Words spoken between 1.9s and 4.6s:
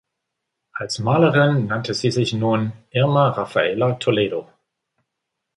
sie sich nun Irma Rafaela Toledo.